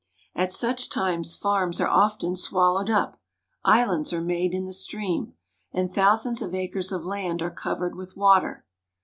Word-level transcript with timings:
At 0.33 0.51
such 0.51 0.89
times 0.89 1.35
farms 1.35 1.79
are 1.79 1.87
often 1.87 2.35
swallowed 2.35 2.89
up; 2.89 3.19
islands 3.63 4.11
are 4.11 4.19
made 4.19 4.51
in 4.51 4.65
the 4.65 4.73
stream, 4.73 5.33
and 5.71 5.91
thousands 5.91 6.41
of 6.41 6.55
acres 6.55 6.91
of 6.91 7.05
land 7.05 7.39
are 7.43 7.51
covered 7.51 7.95
with 7.95 8.17
water. 8.17 8.65